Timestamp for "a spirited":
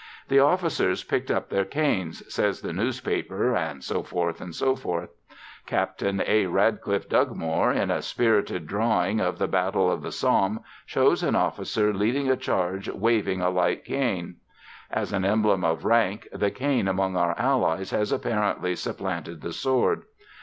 7.91-8.65